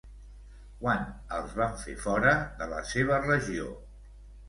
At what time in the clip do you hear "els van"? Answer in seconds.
1.41-1.79